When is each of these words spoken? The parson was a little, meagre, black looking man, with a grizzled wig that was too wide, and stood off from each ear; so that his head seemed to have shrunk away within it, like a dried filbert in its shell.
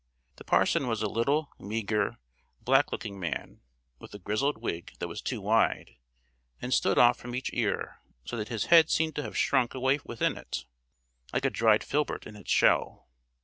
The 0.37 0.43
parson 0.43 0.87
was 0.87 1.03
a 1.03 1.07
little, 1.07 1.51
meagre, 1.59 2.17
black 2.65 2.91
looking 2.91 3.19
man, 3.19 3.61
with 3.99 4.15
a 4.15 4.17
grizzled 4.17 4.57
wig 4.57 4.93
that 4.97 5.07
was 5.07 5.21
too 5.21 5.39
wide, 5.39 5.95
and 6.59 6.73
stood 6.73 6.97
off 6.97 7.19
from 7.19 7.35
each 7.35 7.51
ear; 7.53 8.01
so 8.25 8.35
that 8.37 8.47
his 8.47 8.65
head 8.73 8.89
seemed 8.89 9.15
to 9.17 9.21
have 9.21 9.37
shrunk 9.37 9.75
away 9.75 9.99
within 10.03 10.37
it, 10.39 10.65
like 11.31 11.45
a 11.45 11.51
dried 11.51 11.83
filbert 11.83 12.25
in 12.25 12.35
its 12.35 12.49
shell. 12.49 13.09